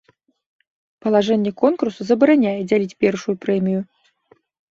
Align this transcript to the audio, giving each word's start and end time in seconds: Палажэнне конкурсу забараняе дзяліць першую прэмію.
Палажэнне 1.05 1.51
конкурсу 1.61 2.01
забараняе 2.13 2.55
дзяліць 2.71 2.97
першую 3.05 3.35
прэмію. 3.47 3.81